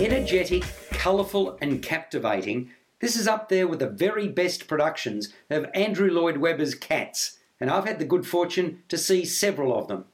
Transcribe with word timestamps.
Energetic, 0.00 0.64
colourful, 0.92 1.58
and 1.60 1.82
captivating, 1.82 2.70
this 3.00 3.16
is 3.16 3.28
up 3.28 3.50
there 3.50 3.68
with 3.68 3.80
the 3.80 3.86
very 3.86 4.28
best 4.28 4.66
productions 4.66 5.30
of 5.50 5.66
Andrew 5.74 6.10
Lloyd 6.10 6.38
Webber's 6.38 6.74
Cats, 6.74 7.36
and 7.60 7.68
I've 7.68 7.84
had 7.84 7.98
the 7.98 8.06
good 8.06 8.26
fortune 8.26 8.82
to 8.88 8.96
see 8.96 9.26
several 9.26 9.78
of 9.78 9.88
them. 9.88 10.06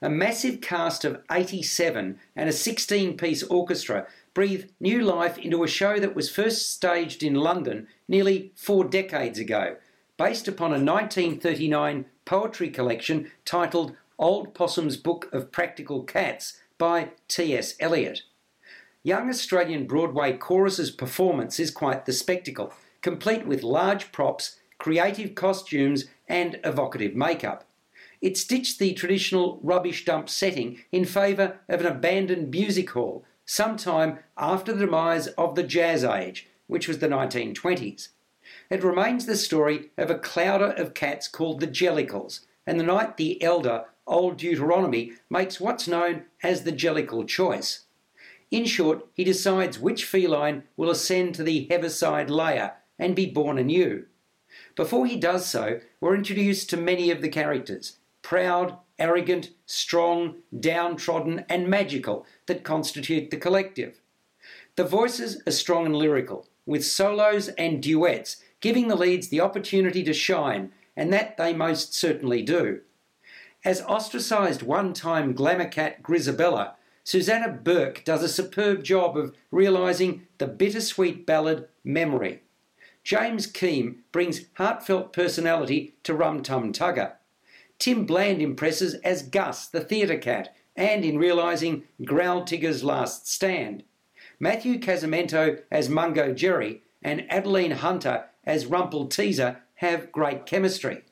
A 0.00 0.08
massive 0.08 0.60
cast 0.60 1.04
of 1.04 1.24
87 1.28 2.20
and 2.36 2.48
a 2.48 2.52
16 2.52 3.16
piece 3.16 3.42
orchestra 3.42 4.06
breathe 4.32 4.70
new 4.78 5.00
life 5.02 5.38
into 5.38 5.64
a 5.64 5.68
show 5.68 5.98
that 5.98 6.14
was 6.14 6.30
first 6.30 6.70
staged 6.70 7.24
in 7.24 7.34
London 7.34 7.88
nearly 8.06 8.52
four 8.54 8.84
decades 8.84 9.40
ago, 9.40 9.74
based 10.16 10.46
upon 10.46 10.70
a 10.70 10.78
1939 10.78 12.04
poetry 12.24 12.70
collection 12.70 13.32
titled 13.44 13.96
Old 14.20 14.54
Possum's 14.54 14.96
Book 14.96 15.28
of 15.32 15.50
Practical 15.50 16.04
Cats 16.04 16.60
by 16.78 17.08
T.S. 17.26 17.74
Eliot. 17.80 18.22
Young 19.06 19.28
Australian 19.28 19.86
Broadway 19.86 20.32
chorus's 20.32 20.90
performance 20.90 21.60
is 21.60 21.70
quite 21.70 22.06
the 22.06 22.12
spectacle, 22.12 22.72
complete 23.02 23.46
with 23.46 23.62
large 23.62 24.10
props, 24.10 24.56
creative 24.78 25.36
costumes, 25.36 26.06
and 26.26 26.58
evocative 26.64 27.14
makeup. 27.14 27.68
It 28.20 28.36
stitched 28.36 28.80
the 28.80 28.94
traditional 28.94 29.60
rubbish 29.62 30.04
dump 30.04 30.28
setting 30.28 30.80
in 30.90 31.04
favour 31.04 31.60
of 31.68 31.82
an 31.82 31.86
abandoned 31.86 32.50
music 32.50 32.90
hall 32.90 33.24
sometime 33.44 34.18
after 34.36 34.72
the 34.72 34.86
demise 34.86 35.28
of 35.28 35.54
the 35.54 35.62
Jazz 35.62 36.02
Age, 36.02 36.48
which 36.66 36.88
was 36.88 36.98
the 36.98 37.06
1920s. 37.06 38.08
It 38.70 38.82
remains 38.82 39.26
the 39.26 39.36
story 39.36 39.90
of 39.96 40.10
a 40.10 40.18
clowder 40.18 40.76
of 40.76 40.94
cats 40.94 41.28
called 41.28 41.60
the 41.60 41.68
Jellicles, 41.68 42.40
and 42.66 42.80
the 42.80 42.82
night 42.82 43.18
the 43.18 43.40
elder, 43.40 43.84
Old 44.04 44.36
Deuteronomy, 44.36 45.12
makes 45.30 45.60
what's 45.60 45.86
known 45.86 46.24
as 46.42 46.64
the 46.64 46.72
Jellicle 46.72 47.24
choice. 47.28 47.85
In 48.50 48.64
short, 48.64 49.06
he 49.14 49.24
decides 49.24 49.78
which 49.78 50.04
feline 50.04 50.64
will 50.76 50.90
ascend 50.90 51.34
to 51.34 51.42
the 51.42 51.66
Heaviside 51.68 52.30
layer 52.30 52.74
and 52.98 53.16
be 53.16 53.26
born 53.26 53.58
anew. 53.58 54.06
Before 54.74 55.06
he 55.06 55.16
does 55.16 55.46
so, 55.46 55.80
we're 56.00 56.14
introduced 56.14 56.70
to 56.70 56.76
many 56.76 57.10
of 57.10 57.22
the 57.22 57.28
characters 57.28 57.98
proud, 58.22 58.76
arrogant, 58.98 59.50
strong, 59.66 60.36
downtrodden, 60.58 61.44
and 61.48 61.68
magical 61.68 62.26
that 62.46 62.64
constitute 62.64 63.30
the 63.30 63.36
collective. 63.36 64.00
The 64.74 64.84
voices 64.84 65.40
are 65.46 65.52
strong 65.52 65.86
and 65.86 65.94
lyrical, 65.94 66.48
with 66.64 66.84
solos 66.84 67.48
and 67.50 67.80
duets, 67.80 68.38
giving 68.60 68.88
the 68.88 68.96
leads 68.96 69.28
the 69.28 69.40
opportunity 69.40 70.02
to 70.02 70.12
shine, 70.12 70.72
and 70.96 71.12
that 71.12 71.36
they 71.36 71.52
most 71.52 71.94
certainly 71.94 72.42
do. 72.42 72.80
As 73.64 73.82
ostracised 73.82 74.62
one 74.62 74.92
time 74.92 75.32
glamour 75.32 75.68
cat 75.68 76.02
Grizabella, 76.02 76.74
Susannah 77.06 77.52
Burke 77.52 78.02
does 78.04 78.24
a 78.24 78.28
superb 78.28 78.82
job 78.82 79.16
of 79.16 79.32
realising 79.52 80.26
the 80.38 80.48
bittersweet 80.48 81.24
ballad 81.24 81.68
Memory. 81.84 82.42
James 83.04 83.46
Keam 83.46 83.98
brings 84.10 84.46
heartfelt 84.54 85.12
personality 85.12 85.94
to 86.02 86.14
Rum 86.14 86.42
Tum 86.42 86.72
Tugger. 86.72 87.12
Tim 87.78 88.06
Bland 88.06 88.42
impresses 88.42 88.94
as 89.04 89.22
Gus, 89.22 89.68
the 89.68 89.82
theatre 89.82 90.18
cat, 90.18 90.56
and 90.74 91.04
in 91.04 91.16
realising 91.16 91.84
Growltiger's 92.02 92.82
last 92.82 93.28
stand. 93.28 93.84
Matthew 94.40 94.80
Casamento 94.80 95.60
as 95.70 95.88
Mungojerrie 95.88 96.80
and 97.02 97.24
Adeline 97.30 97.70
Hunter 97.70 98.24
as 98.42 98.64
Rumpleteazer 98.64 99.58
have 99.76 100.10
great 100.10 100.44
chemistry. 100.44 101.04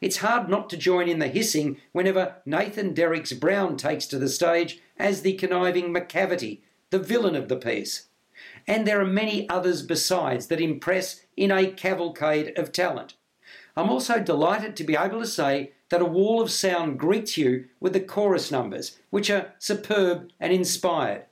It's 0.00 0.18
hard 0.18 0.48
not 0.48 0.68
to 0.70 0.76
join 0.76 1.08
in 1.08 1.18
the 1.18 1.28
hissing 1.28 1.78
whenever 1.92 2.36
Nathan 2.44 2.92
Derricks 2.92 3.32
Brown 3.32 3.76
takes 3.76 4.06
to 4.06 4.18
the 4.18 4.28
stage 4.28 4.80
as 4.98 5.22
the 5.22 5.34
conniving 5.34 5.92
Macavity, 5.92 6.60
the 6.90 6.98
villain 6.98 7.34
of 7.34 7.48
the 7.48 7.56
piece. 7.56 8.08
And 8.66 8.86
there 8.86 9.00
are 9.00 9.06
many 9.06 9.48
others 9.48 9.82
besides 9.82 10.48
that 10.48 10.60
impress 10.60 11.24
in 11.36 11.50
a 11.50 11.70
cavalcade 11.70 12.58
of 12.58 12.72
talent. 12.72 13.14
I'm 13.76 13.90
also 13.90 14.20
delighted 14.20 14.76
to 14.76 14.84
be 14.84 14.96
able 14.96 15.20
to 15.20 15.26
say 15.26 15.72
that 15.90 16.02
a 16.02 16.06
wall 16.06 16.40
of 16.40 16.50
sound 16.50 16.98
greets 16.98 17.36
you 17.36 17.66
with 17.78 17.92
the 17.92 18.00
chorus 18.00 18.50
numbers, 18.50 18.98
which 19.10 19.30
are 19.30 19.52
superb 19.58 20.30
and 20.40 20.52
inspired. 20.52 21.26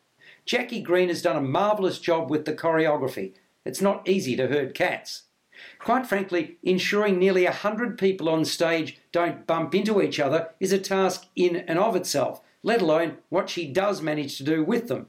Jackie 0.44 0.82
Green 0.82 1.08
has 1.08 1.22
done 1.22 1.36
a 1.36 1.40
marvellous 1.40 1.98
job 1.98 2.30
with 2.30 2.44
the 2.44 2.52
choreography. 2.52 3.34
It's 3.64 3.80
not 3.80 4.06
easy 4.08 4.36
to 4.36 4.46
herd 4.46 4.74
cats. 4.74 5.22
Quite 5.78 6.06
frankly, 6.06 6.56
ensuring 6.62 7.18
nearly 7.18 7.46
a 7.46 7.52
hundred 7.52 7.98
people 7.98 8.28
on 8.28 8.44
stage 8.44 8.98
don't 9.12 9.46
bump 9.46 9.74
into 9.74 10.02
each 10.02 10.18
other 10.18 10.50
is 10.60 10.72
a 10.72 10.78
task 10.78 11.26
in 11.36 11.56
and 11.56 11.78
of 11.78 11.96
itself, 11.96 12.40
let 12.62 12.82
alone 12.82 13.18
what 13.28 13.50
she 13.50 13.66
does 13.66 14.02
manage 14.02 14.36
to 14.38 14.44
do 14.44 14.64
with 14.64 14.88
them. 14.88 15.06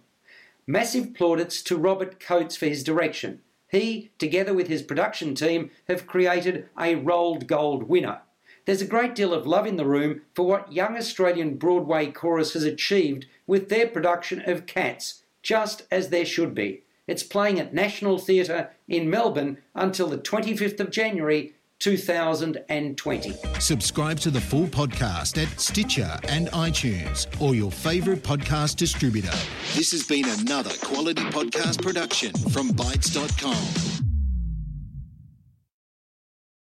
Massive 0.67 1.13
plaudits 1.13 1.61
to 1.63 1.77
Robert 1.77 2.19
Coates 2.19 2.57
for 2.57 2.65
his 2.65 2.83
direction. 2.83 3.41
He, 3.67 4.11
together 4.17 4.53
with 4.53 4.67
his 4.67 4.81
production 4.81 5.35
team, 5.35 5.71
have 5.87 6.07
created 6.07 6.69
a 6.79 6.95
rolled 6.95 7.47
gold 7.47 7.83
winner. 7.83 8.21
There's 8.65 8.81
a 8.81 8.87
great 8.87 9.13
deal 9.13 9.33
of 9.33 9.45
love 9.45 9.67
in 9.67 9.75
the 9.75 9.85
room 9.85 10.21
for 10.33 10.47
what 10.47 10.73
young 10.73 10.97
Australian 10.97 11.57
Broadway 11.57 12.11
chorus 12.11 12.53
has 12.53 12.63
achieved 12.63 13.27
with 13.45 13.69
their 13.69 13.87
production 13.87 14.41
of 14.49 14.65
Cats, 14.65 15.23
just 15.43 15.83
as 15.91 16.09
there 16.09 16.25
should 16.25 16.55
be. 16.55 16.81
It's 17.07 17.23
playing 17.23 17.59
at 17.59 17.73
National 17.73 18.17
Theatre 18.17 18.71
in 18.87 19.09
Melbourne 19.09 19.57
until 19.75 20.07
the 20.07 20.17
25th 20.17 20.79
of 20.79 20.91
January 20.91 21.53
2020. 21.79 23.33
Subscribe 23.59 24.19
to 24.19 24.31
the 24.31 24.41
full 24.41 24.65
podcast 24.65 25.41
at 25.41 25.59
Stitcher 25.59 26.17
and 26.29 26.47
iTunes 26.49 27.27
or 27.41 27.53
your 27.53 27.71
favourite 27.71 28.23
podcast 28.23 28.77
distributor. 28.77 29.35
This 29.75 29.91
has 29.91 30.07
been 30.07 30.25
another 30.25 30.71
quality 30.81 31.23
podcast 31.23 31.81
production 31.81 32.31
from 32.33 32.69
Bytes.com. 32.69 33.94